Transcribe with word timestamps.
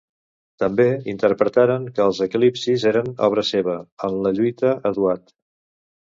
També, 0.61 0.85
interpretaren 1.11 1.83
que 1.97 2.01
els 2.05 2.21
eclipsis 2.25 2.85
eren 2.91 3.11
obra 3.27 3.43
seva, 3.49 3.75
en 4.09 4.17
la 4.23 4.33
lluita 4.39 4.73
a 4.91 4.93
Duat. 4.97 5.35